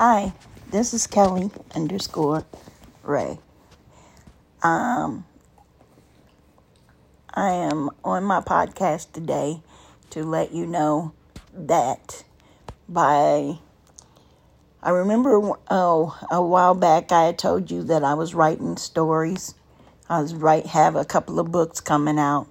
Hi, 0.00 0.32
this 0.70 0.94
is 0.94 1.08
Kelly 1.08 1.50
underscore 1.74 2.44
Ray. 3.02 3.40
Um, 4.62 5.26
I 7.34 7.50
am 7.50 7.90
on 8.04 8.22
my 8.22 8.40
podcast 8.40 9.10
today 9.10 9.60
to 10.10 10.22
let 10.22 10.52
you 10.52 10.66
know 10.66 11.14
that 11.52 12.22
by 12.88 13.58
I 14.84 14.90
remember 14.90 15.54
oh 15.68 16.16
a 16.30 16.40
while 16.40 16.76
back 16.76 17.10
I 17.10 17.24
had 17.24 17.36
told 17.36 17.68
you 17.68 17.82
that 17.82 18.04
I 18.04 18.14
was 18.14 18.36
writing 18.36 18.76
stories. 18.76 19.56
I 20.08 20.22
was 20.22 20.32
write 20.32 20.66
have 20.66 20.94
a 20.94 21.04
couple 21.04 21.40
of 21.40 21.50
books 21.50 21.80
coming 21.80 22.20
out, 22.20 22.46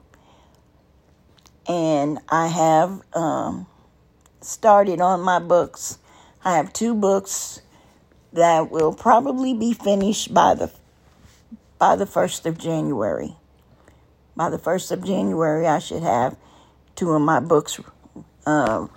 and 1.66 2.20
I 2.27 2.50
have 2.50 3.02
um, 3.14 3.68
started 4.41 5.00
on 5.00 5.21
my 5.21 5.39
books 5.39 6.00
I 6.48 6.55
have 6.55 6.71
two 6.71 6.95
books 6.95 7.61
that 8.31 8.72
will 8.72 8.94
probably 8.94 9.53
be 9.53 9.73
finished 9.73 10.34
by 10.34 10.55
the 10.55 10.72
by 11.77 11.98
the 11.98 12.05
first 12.05 12.45
of 12.45 12.58
January. 12.58 13.35
By 14.34 14.49
the 14.49 14.58
first 14.58 14.89
of 14.89 15.03
January, 15.03 15.67
I 15.67 15.80
should 15.80 16.03
have 16.03 16.38
two 16.95 17.12
of 17.12 17.22
my 17.22 17.41
books 17.41 17.81
uh, 18.45 18.88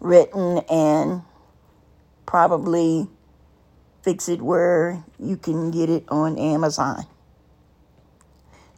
written 0.00 0.58
and 0.70 1.22
probably 2.26 3.08
fix 4.02 4.28
it 4.28 4.42
where 4.42 5.02
you 5.18 5.38
can 5.38 5.70
get 5.70 5.88
it 5.88 6.04
on 6.10 6.38
Amazon. 6.38 7.06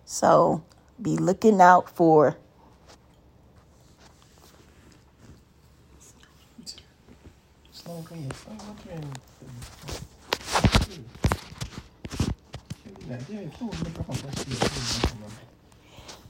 So 0.04 0.62
be 1.02 1.16
looking 1.16 1.60
out 1.60 1.90
for 1.90 2.36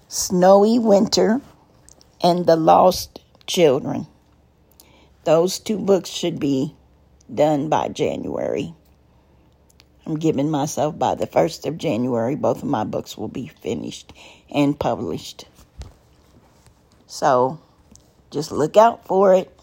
Snowy 0.07 0.79
Winter 0.79 1.41
and 2.23 2.47
The 2.47 2.55
Lost 2.55 3.21
Children. 3.49 4.07
Those 5.25 5.59
two 5.59 5.79
books 5.79 6.11
should 6.11 6.39
be 6.39 6.77
done 7.35 7.69
by 7.69 7.89
January. 7.89 8.73
I'm 10.07 10.17
giving 10.17 10.51
myself 10.51 10.97
by 10.97 11.17
the 11.17 11.27
1st 11.27 11.67
of 11.67 11.77
January, 11.77 12.37
both 12.37 12.59
of 12.59 12.69
my 12.69 12.85
books 12.85 13.19
will 13.19 13.27
be 13.27 13.49
finished 13.49 14.13
and 14.49 14.79
published. 14.79 15.47
So 17.09 17.59
just 18.31 18.53
look 18.53 18.77
out 18.77 19.05
for 19.07 19.35
it. 19.35 19.58